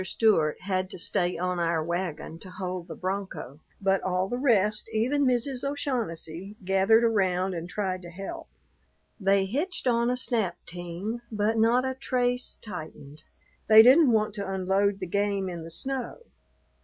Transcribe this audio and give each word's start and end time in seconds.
Stewart 0.03 0.59
had 0.61 0.89
to 0.89 0.97
stay 0.97 1.37
on 1.37 1.59
our 1.59 1.83
wagon 1.83 2.39
to 2.39 2.49
hold 2.49 2.87
the 2.87 2.95
bronco, 2.95 3.59
but 3.79 4.01
all 4.01 4.27
the 4.27 4.39
rest, 4.39 4.89
even 4.91 5.25
Mrs. 5.27 5.63
O'Shaughnessy, 5.63 6.55
gathered 6.65 7.03
around 7.03 7.53
and 7.53 7.69
tried 7.69 8.01
to 8.01 8.09
help. 8.09 8.47
They 9.19 9.45
hitched 9.45 9.85
on 9.85 10.09
a 10.09 10.17
snap 10.17 10.57
team, 10.65 11.21
but 11.31 11.55
not 11.59 11.85
a 11.85 11.93
trace 11.93 12.57
tightened. 12.63 13.21
They 13.67 13.83
didn't 13.83 14.11
want 14.11 14.33
to 14.33 14.51
unload 14.51 15.01
the 15.01 15.05
game 15.05 15.47
in 15.47 15.63
the 15.63 15.69
snow. 15.69 16.17